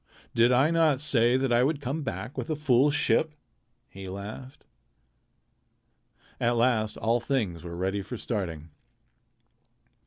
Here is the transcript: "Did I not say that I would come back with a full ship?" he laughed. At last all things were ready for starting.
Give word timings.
"Did 0.33 0.51
I 0.51 0.71
not 0.71 0.99
say 0.99 1.37
that 1.37 1.53
I 1.53 1.63
would 1.63 1.79
come 1.79 2.01
back 2.01 2.35
with 2.35 2.49
a 2.49 2.55
full 2.55 2.89
ship?" 2.89 3.35
he 3.87 4.07
laughed. 4.09 4.65
At 6.39 6.55
last 6.55 6.97
all 6.97 7.19
things 7.19 7.63
were 7.63 7.77
ready 7.77 8.01
for 8.01 8.17
starting. 8.17 8.71